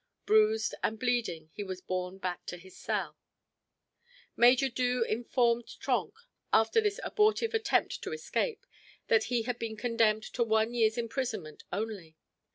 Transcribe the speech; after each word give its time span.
Bruised 0.25 0.73
and 0.83 0.97
bleeding 0.99 1.51
he 1.53 1.63
was 1.63 1.79
borne 1.79 2.17
back 2.17 2.47
to 2.47 2.57
his 2.57 2.75
cell. 2.75 3.19
Major 4.35 4.67
Doo 4.67 5.03
informed 5.03 5.79
Trenck, 5.79 6.15
after 6.51 6.81
this 6.81 6.99
abortive 7.03 7.53
attempt 7.53 8.01
to 8.01 8.11
escape, 8.11 8.65
that 9.09 9.25
he 9.25 9.43
had 9.43 9.59
been 9.59 9.77
condemned 9.77 10.23
to 10.23 10.43
one 10.43 10.73
year's 10.73 10.97
imprisonment 10.97 11.65
only. 11.71 12.17